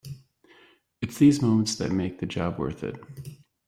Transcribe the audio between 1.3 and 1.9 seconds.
moments